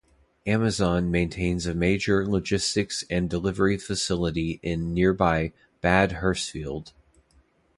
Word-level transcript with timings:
Amazon 0.47 1.11
maintains 1.11 1.67
a 1.67 1.75
major 1.75 2.25
logistics 2.25 3.03
and 3.07 3.29
delivery 3.29 3.77
facility 3.77 4.59
in 4.63 4.95
nearby 4.95 5.53
Bad 5.79 6.13
Hersfeld. 6.23 6.93